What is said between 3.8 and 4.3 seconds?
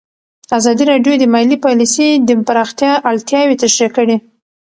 کړي.